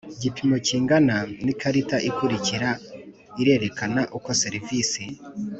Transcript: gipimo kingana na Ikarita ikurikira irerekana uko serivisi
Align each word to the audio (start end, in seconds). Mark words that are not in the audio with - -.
gipimo 0.21 0.55
kingana 0.65 1.15
na 1.43 1.49
Ikarita 1.53 1.97
ikurikira 2.09 2.69
irerekana 3.41 4.01
uko 4.17 4.29
serivisi 4.41 5.03